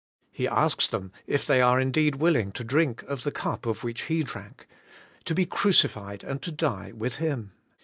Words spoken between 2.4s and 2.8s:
to